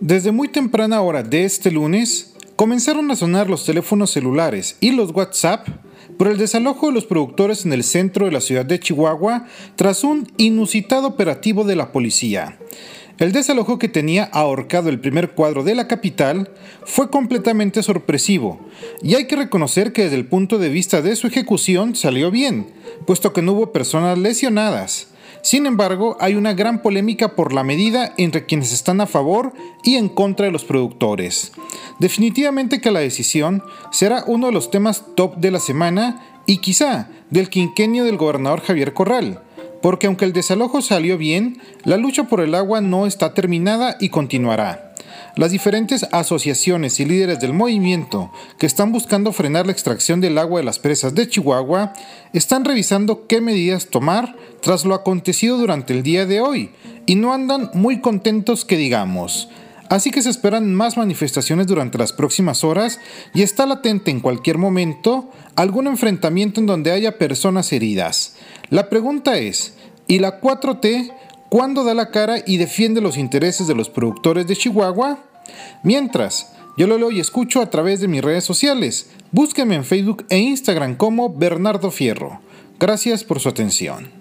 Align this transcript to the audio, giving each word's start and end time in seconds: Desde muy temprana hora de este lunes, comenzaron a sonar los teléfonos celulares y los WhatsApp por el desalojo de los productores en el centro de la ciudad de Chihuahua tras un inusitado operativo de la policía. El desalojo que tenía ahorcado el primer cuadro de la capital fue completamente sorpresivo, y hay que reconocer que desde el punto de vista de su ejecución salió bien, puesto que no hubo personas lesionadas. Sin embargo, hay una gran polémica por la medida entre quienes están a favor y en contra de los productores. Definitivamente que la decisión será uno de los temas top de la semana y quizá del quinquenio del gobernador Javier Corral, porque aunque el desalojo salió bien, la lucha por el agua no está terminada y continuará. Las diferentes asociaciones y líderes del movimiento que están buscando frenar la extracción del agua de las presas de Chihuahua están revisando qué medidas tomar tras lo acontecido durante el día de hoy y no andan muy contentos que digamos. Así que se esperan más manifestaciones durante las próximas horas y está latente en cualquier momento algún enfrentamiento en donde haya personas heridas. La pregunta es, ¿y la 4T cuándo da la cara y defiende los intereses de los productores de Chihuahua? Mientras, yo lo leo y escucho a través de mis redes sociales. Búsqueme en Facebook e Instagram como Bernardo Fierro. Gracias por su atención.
Desde 0.00 0.30
muy 0.30 0.48
temprana 0.48 1.00
hora 1.00 1.22
de 1.22 1.44
este 1.44 1.70
lunes, 1.70 2.34
comenzaron 2.54 3.10
a 3.10 3.16
sonar 3.16 3.48
los 3.48 3.64
teléfonos 3.64 4.10
celulares 4.10 4.76
y 4.80 4.90
los 4.90 5.10
WhatsApp 5.12 5.66
por 6.18 6.28
el 6.28 6.36
desalojo 6.36 6.88
de 6.88 6.92
los 6.92 7.06
productores 7.06 7.64
en 7.64 7.72
el 7.72 7.82
centro 7.82 8.26
de 8.26 8.32
la 8.32 8.42
ciudad 8.42 8.66
de 8.66 8.78
Chihuahua 8.78 9.46
tras 9.74 10.04
un 10.04 10.30
inusitado 10.36 11.06
operativo 11.06 11.64
de 11.64 11.76
la 11.76 11.92
policía. 11.92 12.58
El 13.18 13.32
desalojo 13.32 13.78
que 13.78 13.88
tenía 13.88 14.24
ahorcado 14.24 14.90
el 14.90 15.00
primer 15.00 15.30
cuadro 15.30 15.64
de 15.64 15.74
la 15.74 15.88
capital 15.88 16.50
fue 16.84 17.08
completamente 17.08 17.82
sorpresivo, 17.82 18.60
y 19.02 19.14
hay 19.14 19.26
que 19.26 19.36
reconocer 19.36 19.94
que 19.94 20.04
desde 20.04 20.16
el 20.16 20.26
punto 20.26 20.58
de 20.58 20.68
vista 20.68 21.00
de 21.00 21.16
su 21.16 21.26
ejecución 21.26 21.96
salió 21.96 22.30
bien, 22.30 22.66
puesto 23.06 23.32
que 23.32 23.40
no 23.40 23.52
hubo 23.52 23.72
personas 23.72 24.18
lesionadas. 24.18 25.08
Sin 25.46 25.64
embargo, 25.66 26.16
hay 26.18 26.34
una 26.34 26.54
gran 26.54 26.82
polémica 26.82 27.36
por 27.36 27.52
la 27.52 27.62
medida 27.62 28.12
entre 28.16 28.46
quienes 28.46 28.72
están 28.72 29.00
a 29.00 29.06
favor 29.06 29.52
y 29.84 29.94
en 29.94 30.08
contra 30.08 30.46
de 30.46 30.50
los 30.50 30.64
productores. 30.64 31.52
Definitivamente 32.00 32.80
que 32.80 32.90
la 32.90 32.98
decisión 32.98 33.62
será 33.92 34.24
uno 34.26 34.48
de 34.48 34.52
los 34.52 34.72
temas 34.72 35.04
top 35.14 35.36
de 35.36 35.52
la 35.52 35.60
semana 35.60 36.20
y 36.46 36.56
quizá 36.56 37.10
del 37.30 37.48
quinquenio 37.48 38.02
del 38.02 38.16
gobernador 38.16 38.60
Javier 38.60 38.92
Corral, 38.92 39.40
porque 39.82 40.08
aunque 40.08 40.24
el 40.24 40.32
desalojo 40.32 40.82
salió 40.82 41.16
bien, 41.16 41.62
la 41.84 41.96
lucha 41.96 42.24
por 42.24 42.40
el 42.40 42.52
agua 42.56 42.80
no 42.80 43.06
está 43.06 43.32
terminada 43.32 43.98
y 44.00 44.08
continuará. 44.08 44.85
Las 45.36 45.50
diferentes 45.50 46.06
asociaciones 46.12 46.98
y 47.00 47.04
líderes 47.04 47.40
del 47.40 47.52
movimiento 47.52 48.32
que 48.58 48.66
están 48.66 48.92
buscando 48.92 49.32
frenar 49.32 49.66
la 49.66 49.72
extracción 49.72 50.20
del 50.20 50.38
agua 50.38 50.60
de 50.60 50.64
las 50.64 50.78
presas 50.78 51.14
de 51.14 51.28
Chihuahua 51.28 51.92
están 52.32 52.64
revisando 52.64 53.26
qué 53.26 53.40
medidas 53.40 53.88
tomar 53.88 54.36
tras 54.62 54.84
lo 54.84 54.94
acontecido 54.94 55.58
durante 55.58 55.92
el 55.92 56.02
día 56.02 56.26
de 56.26 56.40
hoy 56.40 56.70
y 57.04 57.14
no 57.16 57.32
andan 57.32 57.70
muy 57.74 58.00
contentos 58.00 58.64
que 58.64 58.76
digamos. 58.76 59.48
Así 59.88 60.10
que 60.10 60.22
se 60.22 60.30
esperan 60.30 60.74
más 60.74 60.96
manifestaciones 60.96 61.66
durante 61.66 61.98
las 61.98 62.12
próximas 62.12 62.64
horas 62.64 62.98
y 63.34 63.42
está 63.42 63.66
latente 63.66 64.10
en 64.10 64.20
cualquier 64.20 64.58
momento 64.58 65.30
algún 65.54 65.86
enfrentamiento 65.86 66.60
en 66.60 66.66
donde 66.66 66.90
haya 66.90 67.18
personas 67.18 67.72
heridas. 67.72 68.34
La 68.70 68.88
pregunta 68.88 69.38
es, 69.38 69.74
¿y 70.08 70.18
la 70.18 70.40
4T 70.40 71.12
cuándo 71.48 71.84
da 71.84 71.94
la 71.94 72.10
cara 72.10 72.38
y 72.46 72.56
defiende 72.56 73.00
los 73.00 73.16
intereses 73.16 73.66
de 73.66 73.74
los 73.74 73.88
productores 73.88 74.46
de 74.46 74.56
Chihuahua? 74.56 75.18
Mientras, 75.82 76.52
yo 76.76 76.86
lo 76.86 76.98
leo 76.98 77.10
y 77.10 77.20
escucho 77.20 77.60
a 77.60 77.70
través 77.70 78.00
de 78.00 78.08
mis 78.08 78.22
redes 78.22 78.44
sociales. 78.44 79.10
Búsqueme 79.32 79.74
en 79.74 79.84
Facebook 79.84 80.26
e 80.28 80.38
Instagram 80.38 80.96
como 80.96 81.34
Bernardo 81.34 81.90
Fierro. 81.90 82.40
Gracias 82.78 83.24
por 83.24 83.40
su 83.40 83.48
atención. 83.48 84.15